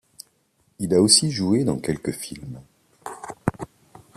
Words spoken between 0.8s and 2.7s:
a aussi joué dans quelques films.